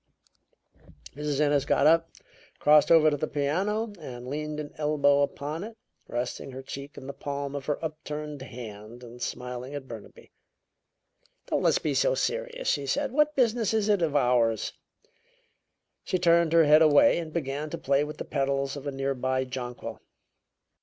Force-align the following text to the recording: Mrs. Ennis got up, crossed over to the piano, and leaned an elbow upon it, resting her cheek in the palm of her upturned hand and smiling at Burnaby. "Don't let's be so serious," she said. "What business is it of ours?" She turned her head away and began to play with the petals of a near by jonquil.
Mrs. 1.15 1.39
Ennis 1.39 1.63
got 1.63 1.85
up, 1.85 2.09
crossed 2.57 2.89
over 2.91 3.11
to 3.11 3.17
the 3.17 3.27
piano, 3.27 3.93
and 3.99 4.27
leaned 4.27 4.59
an 4.59 4.73
elbow 4.79 5.21
upon 5.21 5.63
it, 5.63 5.77
resting 6.07 6.49
her 6.53 6.63
cheek 6.63 6.97
in 6.97 7.05
the 7.05 7.13
palm 7.13 7.53
of 7.55 7.67
her 7.67 7.77
upturned 7.85 8.41
hand 8.41 9.03
and 9.03 9.21
smiling 9.21 9.75
at 9.75 9.87
Burnaby. 9.87 10.31
"Don't 11.45 11.61
let's 11.61 11.77
be 11.77 11.93
so 11.93 12.15
serious," 12.15 12.67
she 12.67 12.87
said. 12.87 13.11
"What 13.11 13.35
business 13.35 13.75
is 13.75 13.89
it 13.89 14.01
of 14.01 14.15
ours?" 14.15 14.73
She 16.03 16.17
turned 16.17 16.51
her 16.53 16.63
head 16.63 16.81
away 16.81 17.19
and 17.19 17.31
began 17.31 17.69
to 17.69 17.77
play 17.77 18.03
with 18.03 18.17
the 18.17 18.25
petals 18.25 18.75
of 18.75 18.87
a 18.87 18.91
near 18.91 19.13
by 19.13 19.43
jonquil. 19.43 20.01